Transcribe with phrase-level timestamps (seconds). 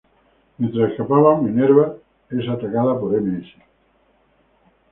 [0.57, 1.93] Mientras escapan, Minerva
[2.31, 3.51] es atacada por Ms.